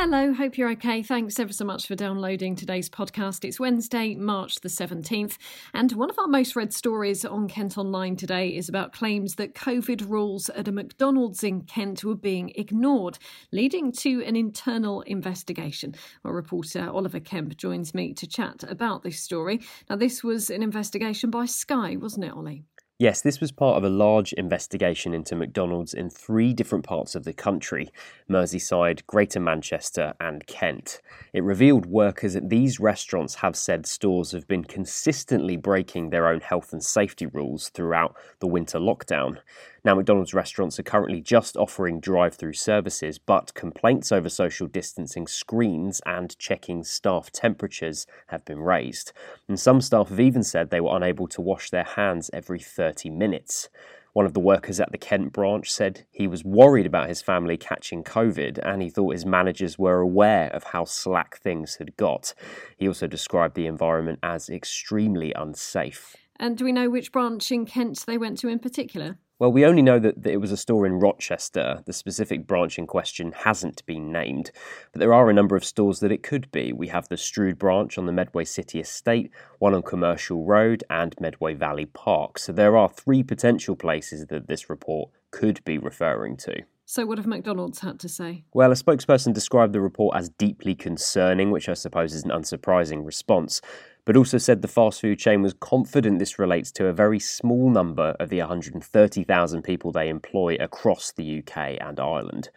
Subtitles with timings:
[0.00, 1.02] Hello, hope you're okay.
[1.02, 3.44] Thanks ever so much for downloading today's podcast.
[3.44, 5.38] It's Wednesday, March the 17th,
[5.74, 9.56] and one of our most read stories on Kent Online today is about claims that
[9.56, 13.18] COVID rules at a McDonald's in Kent were being ignored,
[13.50, 15.96] leading to an internal investigation.
[16.24, 19.62] Our reporter Oliver Kemp joins me to chat about this story.
[19.90, 22.62] Now, this was an investigation by Sky, wasn't it, Ollie?
[23.00, 27.22] Yes, this was part of a large investigation into McDonald's in three different parts of
[27.22, 27.90] the country
[28.28, 31.00] Merseyside, Greater Manchester, and Kent.
[31.32, 36.40] It revealed workers at these restaurants have said stores have been consistently breaking their own
[36.40, 39.38] health and safety rules throughout the winter lockdown.
[39.84, 45.26] Now, McDonald's restaurants are currently just offering drive through services, but complaints over social distancing
[45.26, 49.12] screens and checking staff temperatures have been raised.
[49.46, 53.10] And some staff have even said they were unable to wash their hands every 30
[53.10, 53.68] minutes.
[54.14, 57.56] One of the workers at the Kent branch said he was worried about his family
[57.56, 62.32] catching COVID and he thought his managers were aware of how slack things had got.
[62.76, 66.16] He also described the environment as extremely unsafe.
[66.40, 69.18] And do we know which branch in Kent they went to in particular?
[69.40, 71.84] Well, we only know that, it was a store in Rochester.
[71.86, 74.50] The specific branch in question hasn't been named,
[74.90, 76.72] but there are a number of stores that it could be.
[76.72, 81.14] We have the Strood branch on the Medway City Estate, one on Commercial Road, and
[81.20, 82.40] Medway Valley Park.
[82.40, 86.64] So there are three potential places that this report could be referring to.
[86.90, 88.44] So, what have McDonald's had to say?
[88.54, 93.04] Well, a spokesperson described the report as deeply concerning, which I suppose is an unsurprising
[93.04, 93.60] response
[94.08, 97.68] but also said the fast food chain was confident this relates to a very small
[97.68, 102.48] number of the 130,000 people they employ across the UK and Ireland.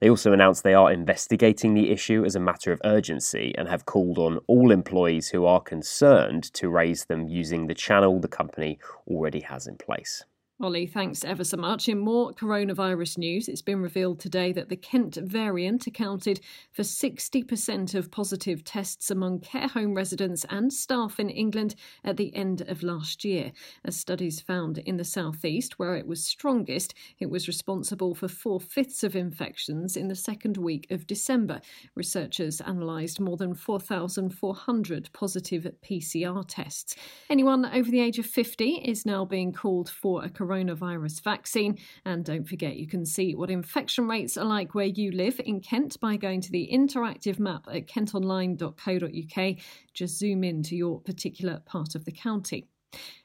[0.00, 3.84] They also announced they are investigating the issue as a matter of urgency and have
[3.84, 8.78] called on all employees who are concerned to raise them using the channel the company
[9.06, 10.24] already has in place.
[10.60, 11.88] Ollie, thanks ever so much.
[11.88, 17.92] In more coronavirus news, it's been revealed today that the Kent variant accounted for 60%
[17.96, 22.84] of positive tests among care home residents and staff in England at the end of
[22.84, 23.50] last year.
[23.84, 28.60] As studies found in the southeast, where it was strongest, it was responsible for four
[28.60, 31.60] fifths of infections in the second week of December.
[31.96, 36.94] Researchers analysed more than 4,400 positive PCR tests.
[37.28, 41.78] Anyone over the age of 50 is now being called for a coronavirus vaccine.
[42.04, 45.60] And don't forget, you can see what infection rates are like where you live in
[45.60, 49.56] Kent by going to the interactive map at kentonline.co.uk.
[49.92, 52.68] Just zoom in to your particular part of the county.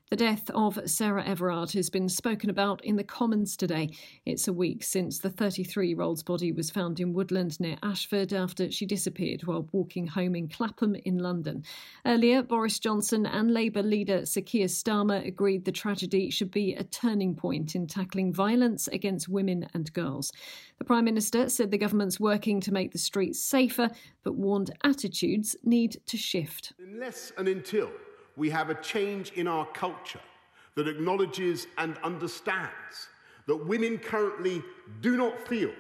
[0.10, 3.92] The death of Sarah Everard has been spoken about in the Commons today.
[4.26, 8.34] It's a week since the 33 year old's body was found in Woodland near Ashford
[8.34, 11.64] after she disappeared while walking home in Clapham in London.
[12.08, 16.84] Earlier, Boris Johnson and Labour leader Sir Keir Starmer agreed the tragedy should be a
[16.84, 20.32] turning point in tackling violence against women and girls.
[20.80, 23.92] The Prime Minister said the government's working to make the streets safer,
[24.24, 26.74] but warned attitudes need to shift.
[26.80, 27.92] Unless and until
[28.40, 30.22] we have a change in our culture
[30.76, 33.10] that acknowledges and understands
[33.48, 34.64] that women currently
[35.02, 35.72] do not feel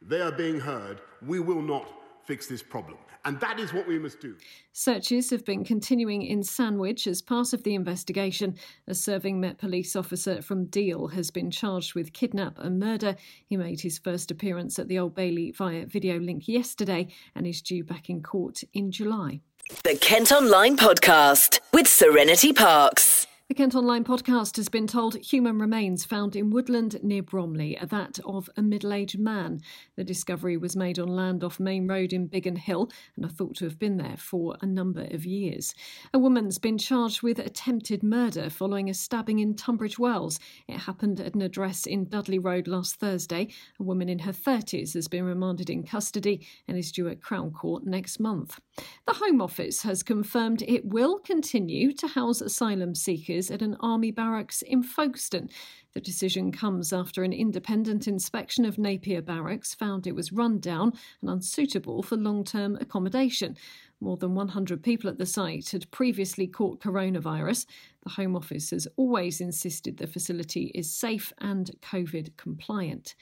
[0.00, 1.86] they are being heard, we will not
[2.24, 2.96] fix this problem.
[3.24, 4.36] And that is what we must do.
[4.72, 8.54] Searches have been continuing in Sandwich as part of the investigation.
[8.86, 13.16] A serving Met police officer from Deal has been charged with kidnap and murder.
[13.46, 17.60] He made his first appearance at the Old Bailey via video link yesterday and is
[17.62, 19.40] due back in court in July.
[19.82, 23.26] The Kent Online Podcast with Serenity Parks.
[23.48, 27.86] The Kent Online podcast has been told human remains found in woodland near Bromley are
[27.86, 29.60] that of a middle aged man.
[29.94, 33.54] The discovery was made on land off Main Road in Biggin Hill and are thought
[33.58, 35.76] to have been there for a number of years.
[36.12, 40.40] A woman's been charged with attempted murder following a stabbing in Tunbridge Wells.
[40.66, 43.50] It happened at an address in Dudley Road last Thursday.
[43.78, 47.52] A woman in her 30s has been remanded in custody and is due at Crown
[47.52, 48.58] Court next month.
[49.06, 54.10] The Home Office has confirmed it will continue to house asylum seekers at an army
[54.10, 55.50] barracks in Folkestone.
[55.92, 60.92] The decision comes after an independent inspection of Napier Barracks found it was run down
[61.20, 63.56] and unsuitable for long term accommodation.
[64.00, 67.66] More than 100 people at the site had previously caught coronavirus.
[68.04, 73.14] The Home Office has always insisted the facility is safe and COVID compliant.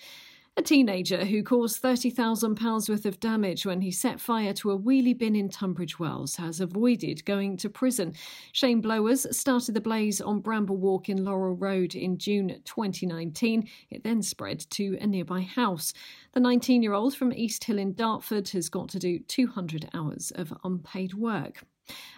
[0.56, 5.18] A teenager who caused £30,000 worth of damage when he set fire to a wheelie
[5.18, 8.14] bin in Tunbridge Wells has avoided going to prison.
[8.52, 13.68] Shane Blowers started the blaze on Bramble Walk in Laurel Road in June 2019.
[13.90, 15.92] It then spread to a nearby house.
[16.34, 20.30] The 19 year old from East Hill in Dartford has got to do 200 hours
[20.36, 21.64] of unpaid work.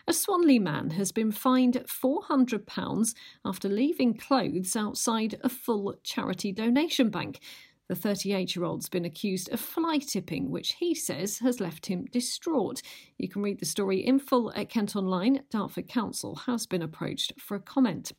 [0.07, 7.11] A Swanley man has been fined £400 after leaving clothes outside a full charity donation
[7.11, 7.41] bank.
[7.89, 12.05] The 38 year old's been accused of fly tipping, which he says has left him
[12.07, 12.83] distraught.
[13.17, 15.43] You can read the story in full at Kent Online.
[15.51, 18.13] Dartford Council has been approached for a comment.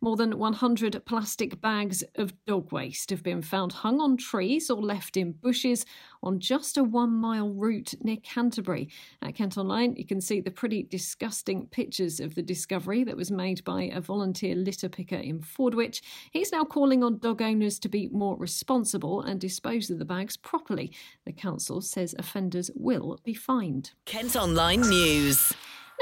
[0.00, 4.82] More than 100 plastic bags of dog waste have been found hung on trees or
[4.82, 5.86] left in bushes
[6.22, 8.88] on just a one mile route near Canterbury.
[9.22, 13.30] At Kent Online, you can see the pretty disgusting pictures of the discovery that was
[13.30, 16.02] made by a volunteer litter picker in Fordwich.
[16.30, 20.36] He's now calling on dog owners to be more responsible and dispose of the bags
[20.36, 20.92] properly.
[21.24, 23.92] The council says offenders will be fined.
[24.04, 25.52] Kent Online News.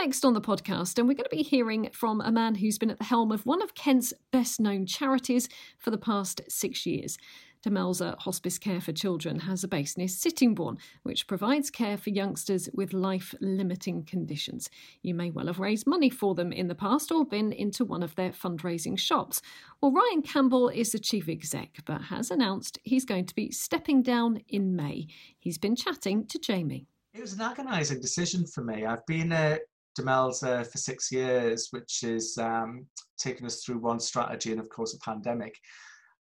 [0.04, 2.90] Next on the podcast, and we're going to be hearing from a man who's been
[2.90, 7.16] at the helm of one of Kent's best known charities for the past six years.
[7.64, 12.68] Demelza Hospice Care for Children has a base near Sittingbourne, which provides care for youngsters
[12.74, 14.68] with life limiting conditions.
[15.02, 18.02] You may well have raised money for them in the past or been into one
[18.02, 19.40] of their fundraising shops.
[19.80, 24.02] Well, Ryan Campbell is the chief exec, but has announced he's going to be stepping
[24.02, 25.06] down in May.
[25.38, 26.88] He's been chatting to Jamie.
[27.14, 28.84] It was an agonising decision for me.
[28.84, 29.58] I've been a
[29.98, 32.86] Demelza for six years, which has um,
[33.18, 35.54] taken us through one strategy and, of course, a pandemic.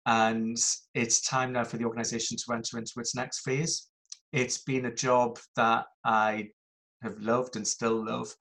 [0.05, 0.57] And
[0.93, 3.89] it's time now for the organisation to enter into its next phase.
[4.33, 6.49] It's been a job that I
[7.01, 8.33] have loved and still love.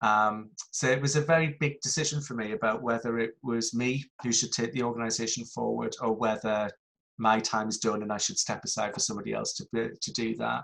[0.00, 4.04] Um, so it was a very big decision for me about whether it was me
[4.22, 6.70] who should take the organisation forward or whether
[7.18, 10.36] my time is done and I should step aside for somebody else to, to do
[10.36, 10.62] that.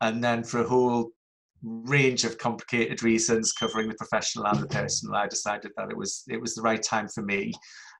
[0.00, 1.10] And then for a whole
[1.62, 6.22] range of complicated reasons covering the professional and the personal, I decided that it was
[6.28, 7.52] it was the right time for me,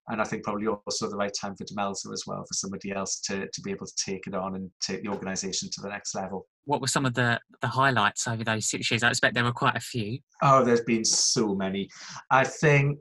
[0.09, 3.21] and I think probably also the right time for Demelza as well for somebody else
[3.27, 6.15] to to be able to take it on and take the organisation to the next
[6.15, 6.47] level.
[6.65, 9.03] What were some of the the highlights over those six years?
[9.03, 10.19] I expect there were quite a few.
[10.43, 11.89] Oh, there's been so many.
[12.31, 12.99] I think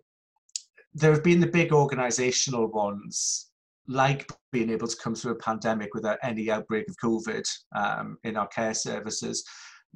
[0.93, 3.51] there have been the big organisational ones
[3.87, 8.35] like being able to come through a pandemic without any outbreak of COVID um, in
[8.35, 9.45] our care services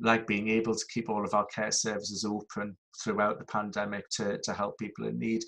[0.01, 4.39] like being able to keep all of our care services open throughout the pandemic to,
[4.39, 5.43] to help people in need.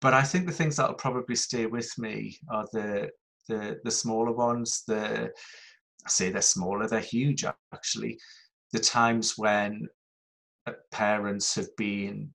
[0.00, 3.10] But I think the things that will probably stay with me are the
[3.48, 4.82] the the smaller ones.
[4.86, 5.30] The
[6.06, 8.18] I say they're smaller, they're huge actually.
[8.72, 9.88] The times when
[10.66, 12.32] uh, parents have been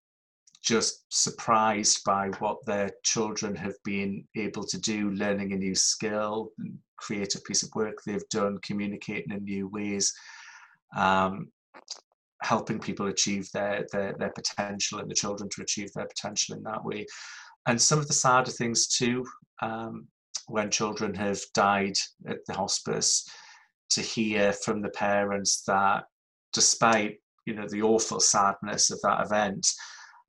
[0.63, 6.51] just surprised by what their children have been able to do, learning a new skill,
[6.97, 10.13] create a piece of work they've done, communicating in new ways
[10.95, 11.49] um,
[12.41, 16.63] helping people achieve their, their, their potential and the children to achieve their potential in
[16.63, 17.05] that way.
[17.67, 19.25] And some of the sadder things too,
[19.61, 20.07] um,
[20.47, 21.95] when children have died
[22.27, 23.27] at the hospice,
[23.91, 26.03] to hear from the parents that
[26.53, 29.67] despite you know the awful sadness of that event,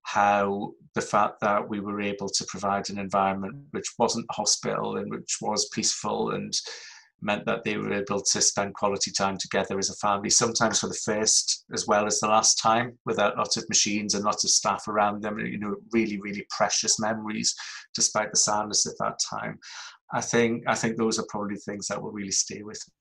[0.02, 5.10] how the fact that we were able to provide an environment which wasn't hospital and
[5.10, 6.52] which was peaceful and
[7.22, 10.88] meant that they were able to spend quality time together as a family, sometimes for
[10.88, 14.50] the first as well as the last time, without lots of machines and lots of
[14.50, 15.38] staff around them.
[15.38, 17.54] You know, really, really precious memories,
[17.94, 19.58] despite the sadness at that time.
[20.12, 22.99] I think I think those are probably things that will really stay with me.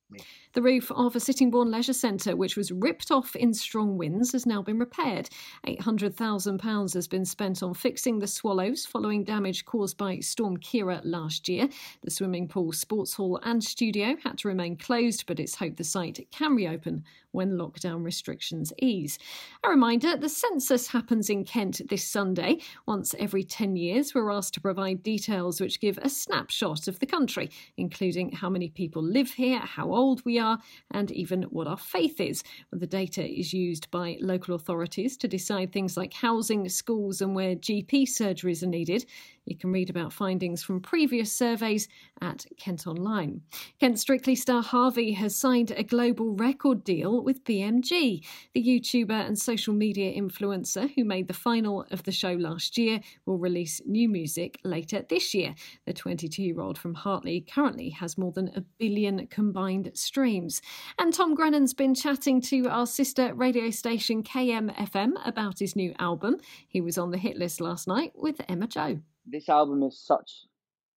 [0.54, 4.48] The roof of a Sittingbourne leisure centre, which was ripped off in strong winds, has
[4.48, 5.30] now been repaired.
[5.68, 11.48] £800,000 has been spent on fixing the swallows following damage caused by Storm Ciara last
[11.48, 11.70] year.
[12.02, 15.84] The swimming pool, sports hall, and studio had to remain closed, but it's hoped the
[15.84, 19.20] site can reopen when lockdown restrictions ease.
[19.64, 22.58] A reminder the census happens in Kent this Sunday.
[22.88, 27.06] Once every 10 years, we're asked to provide details which give a snapshot of the
[27.06, 30.60] country, including how many people live here, how old we are,
[30.92, 32.44] and even what our faith is.
[32.72, 37.56] The data is used by local authorities to decide things like housing, schools, and where
[37.56, 39.06] GP surgeries are needed.
[39.46, 41.88] You can read about findings from previous surveys
[42.22, 43.42] at Kent Online.
[43.80, 48.24] Kent Strictly star HRVY has signed a global record deal with BMG.
[48.54, 53.00] The YouTuber and social media influencer who made the final of the show last year
[53.26, 55.56] will release new music later this year.
[55.88, 60.62] The 22 year old from Hartley currently has more than a billion combined streams.
[60.98, 66.38] And Tom Grennan's been chatting to our sister radio station KMFM about his new album.
[66.68, 70.46] He was on the hit list last night with Emma Joe this album is such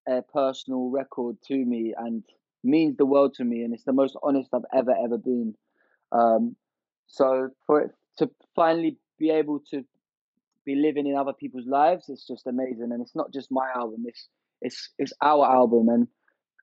[0.08, 2.22] a personal record to me, and
[2.64, 5.54] means the world to me, and it's the most honest I've ever ever been.
[6.10, 6.56] Um,
[7.06, 9.84] so for it to finally be able to
[10.64, 12.90] be living in other people's lives, it's just amazing.
[12.92, 14.28] And it's not just my album; it's
[14.60, 16.08] it's it's our album, and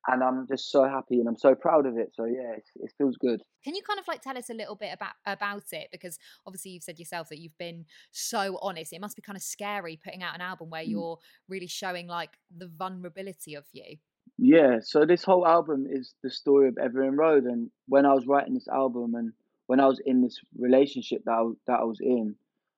[0.07, 2.11] and I'm just so happy and I'm so proud of it.
[2.13, 3.41] So yeah, it feels good.
[3.63, 5.89] Can you kind of like tell us a little bit about about it?
[5.91, 8.93] Because obviously you've said yourself that you've been so honest.
[8.93, 10.89] It must be kind of scary putting out an album where mm.
[10.89, 13.97] you're really showing like the vulnerability of you.
[14.37, 18.25] Yeah, so this whole album is the story of Evering Road, and when I was
[18.25, 19.33] writing this album and
[19.67, 22.35] when I was in this relationship that I, that I was in,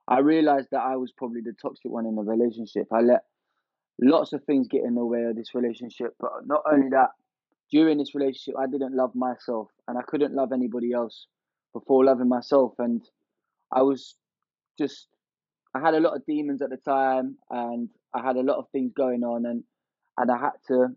[0.08, 2.88] I realized that I was probably the toxic one in the relationship.
[2.92, 3.24] I let
[4.02, 6.16] lots of things get in the way of this relationship.
[6.20, 7.10] But not only that,
[7.72, 11.28] during this relationship, I didn't love myself and I couldn't love anybody else
[11.74, 12.74] before loving myself.
[12.80, 13.02] And
[13.72, 14.16] I was
[14.78, 15.08] just,
[15.74, 18.66] I had a lot of demons at the time and I had a lot of
[18.72, 19.64] things going on and,
[20.18, 20.88] and I had to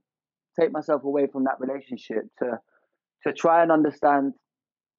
[0.59, 2.59] take myself away from that relationship to,
[3.23, 4.35] to try and understand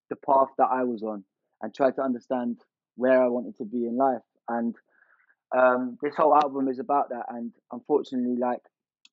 [0.09, 1.23] the path that I was on
[1.61, 2.57] and try to understand
[2.95, 4.21] where I wanted to be in life.
[4.47, 4.75] And
[5.57, 8.61] um, this whole album is about that, and unfortunately, like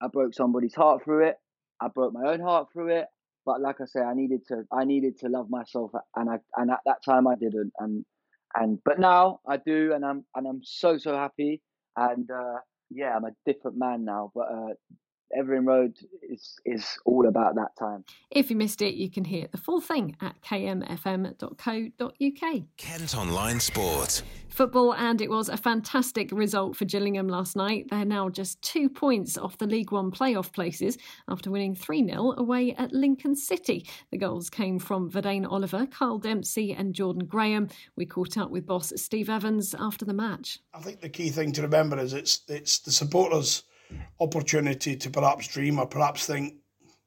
[0.01, 1.37] I broke somebody's heart through it.
[1.81, 3.07] I broke my own heart through it.
[3.45, 6.71] But like I say, I needed to I needed to love myself, and I and
[6.71, 8.05] at that time I didn't, and
[8.55, 11.61] and but now I do, and I'm and I'm so so happy,
[11.97, 12.59] and uh,
[12.91, 14.31] yeah, I'm a different man now.
[14.35, 14.75] But uh,
[15.37, 18.05] Evering Road is is all about that time.
[18.31, 22.03] If you missed it, you can hear the full thing at kmfm.co.uk.
[22.77, 24.23] Kent Online Sport.
[24.49, 27.87] Football, and it was a fantastic result for Gillingham last night.
[27.89, 32.35] They're now just two points off the League One playoff places after winning 3 0
[32.37, 33.87] away at Lincoln City.
[34.11, 37.69] The goals came from Vadaine Oliver, Kyle Dempsey, and Jordan Graham.
[37.97, 40.59] We caught up with boss Steve Evans after the match.
[40.75, 43.63] I think the key thing to remember is it's it's the supporters
[44.21, 46.55] opportunity to perhaps dream or perhaps think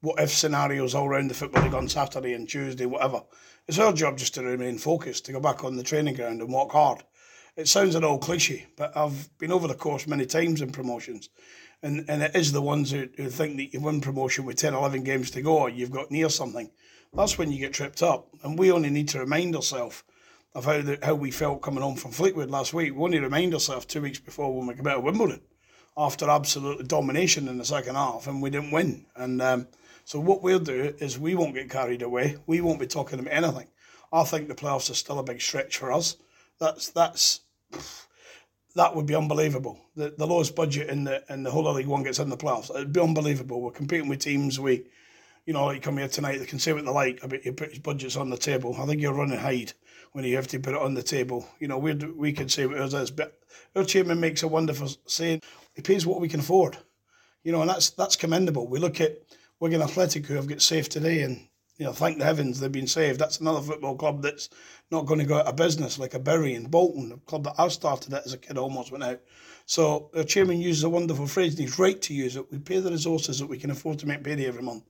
[0.00, 3.22] what if scenarios all around the football league on Saturday and Tuesday, whatever.
[3.66, 6.52] It's our job just to remain focused, to go back on the training ground and
[6.52, 7.02] work hard.
[7.56, 11.30] It sounds an old cliche, but I've been over the course many times in promotions.
[11.82, 14.74] And, and it is the ones who, who think that you win promotion with 10,
[14.74, 16.70] 11 games to go, or you've got near something.
[17.12, 18.28] That's when you get tripped up.
[18.42, 20.04] And we only need to remind ourselves
[20.54, 22.94] of how the, how we felt coming home from Fleetwood last week.
[22.94, 25.40] We only remind ourselves two weeks before when we came out of Wimbledon
[25.96, 29.06] after absolute domination in the second half, and we didn't win.
[29.14, 29.68] And um,
[30.04, 32.36] so what we'll do is we won't get carried away.
[32.46, 33.68] We won't be talking about anything.
[34.12, 36.16] I think the playoffs are still a big stretch for us.
[36.60, 37.40] That's that's
[38.76, 39.80] that would be unbelievable.
[39.96, 42.36] The the lowest budget in the in the whole of League One gets in the
[42.36, 42.70] playoffs.
[42.70, 43.60] It'd be unbelievable.
[43.60, 44.84] We're competing with teams we,
[45.46, 46.38] you know, like come here tonight.
[46.38, 47.52] They can say what they like about you.
[47.52, 48.76] Put your budgets on the table.
[48.78, 49.72] I think you're running hide
[50.12, 51.48] when you have to put it on the table.
[51.60, 53.38] You know, we we can say what ours is, but
[53.74, 55.40] our chairman makes a wonderful saying.
[55.74, 56.76] He pays what we can afford.
[57.44, 58.66] You know, and that's that's commendable.
[58.66, 59.18] We look at
[59.60, 61.46] Wigan Athletic who have got saved today, and
[61.78, 63.20] you know, thank the heavens they've been saved.
[63.20, 64.48] That's another football club that's
[64.90, 67.54] not going to go out of business, like a Bury and Bolton, a club that
[67.58, 69.20] I started at as a kid, almost went out.
[69.66, 72.50] So our chairman uses a wonderful phrase, and he's right to use it.
[72.50, 74.84] We pay the resources that we can afford to make payday every month.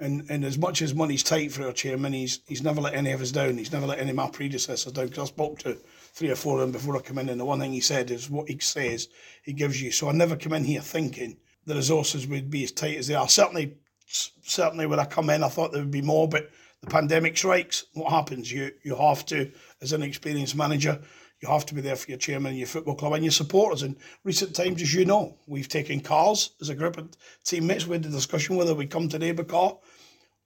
[0.00, 3.12] And, and as much as money's tight for our chairman, he's he's never let any
[3.12, 3.56] of us down.
[3.56, 5.06] He's never let any of my predecessors down.
[5.06, 7.44] Because I spoke to three or four of them before I come in, and the
[7.44, 9.08] one thing he said is what he says
[9.42, 9.90] he gives you.
[9.90, 13.14] So I never come in here thinking the resources would be as tight as they
[13.14, 13.28] are.
[13.28, 17.36] Certainly, certainly when I come in, I thought there would be more, but the pandemic
[17.36, 17.84] strikes.
[17.94, 18.50] What happens?
[18.50, 21.00] You you have to, as an experienced manager,
[21.42, 23.82] you have to be there for your chairman and your football club and your supporters.
[23.82, 27.08] In recent times, as you know, we've taken cars as a group of
[27.44, 27.86] teammates.
[27.86, 29.76] We had the discussion whether we come today by car.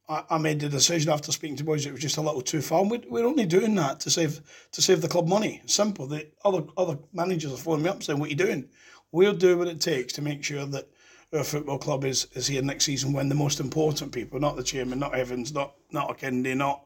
[0.09, 2.63] I, I made the decision after speaking to boys it was just a little too
[2.63, 2.83] far.
[2.83, 4.41] We, we're only doing that to save
[4.73, 5.61] to save the club money.
[5.67, 6.07] Simple.
[6.07, 8.69] The other other managers are phoning me up saying, "What are you doing?"
[9.13, 10.89] We'll do what it takes to make sure that
[11.33, 14.63] our football club is, is here next season when the most important people, not the
[14.63, 16.86] chairman, not Evans, not not a Kennedy, not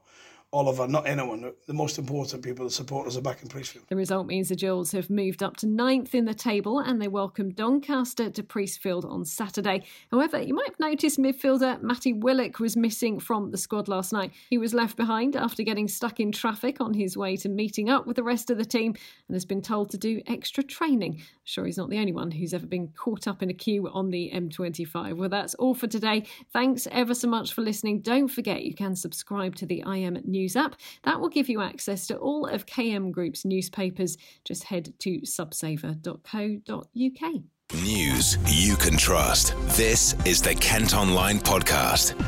[0.52, 1.52] Oliver, not anyone.
[1.68, 3.86] The most important people, the supporters, are back in Priestfield.
[3.86, 7.06] The result means the Gills have moved up to ninth in the table and they
[7.06, 9.84] welcome Doncaster to Priestfield on Saturday.
[10.10, 14.32] However, you might have noticed midfielder Matty Willock was missing from the squad last night.
[14.48, 18.08] He was left behind after getting stuck in traffic on his way to meeting up
[18.08, 18.96] with the rest of the team
[19.28, 21.22] and has been told to do extra training.
[21.44, 24.10] Sure, he's not the only one who's ever been caught up in a queue on
[24.10, 25.16] the M25.
[25.16, 26.24] Well, that's all for today.
[26.52, 28.00] Thanks ever so much for listening.
[28.00, 30.76] Don't forget you can subscribe to the KM News News app.
[31.02, 34.16] That will give you access to all of KM Group's newspapers.
[34.44, 37.42] Just head to subsaver.co.uk.
[37.74, 39.54] News you can trust.
[39.76, 42.18] This is the Kent Online Podcast.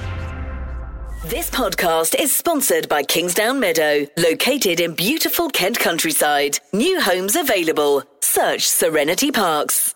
[1.24, 6.58] This podcast is sponsored by Kingsdown Meadow, located in beautiful Kent countryside.
[6.72, 8.02] New homes available.
[8.20, 9.94] Search Serenity Parks.